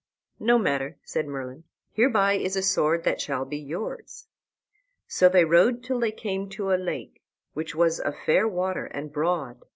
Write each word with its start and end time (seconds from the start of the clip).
"No 0.39 0.57
matter," 0.57 0.97
said 1.03 1.27
Merlin; 1.27 1.63
"hereby 1.91 2.33
is 2.33 2.55
a 2.55 2.63
sword 2.63 3.03
that 3.03 3.21
shall 3.21 3.45
be 3.45 3.59
yours." 3.59 4.25
So 5.07 5.29
they 5.29 5.45
rode 5.45 5.83
till 5.83 5.99
they 5.99 6.11
came 6.11 6.49
to 6.57 6.73
a 6.73 6.75
lake, 6.75 7.21
which 7.53 7.75
was 7.75 7.99
a 7.99 8.11
fair 8.11 8.47
water 8.47 8.85
and 8.87 9.13
broad. 9.13 9.63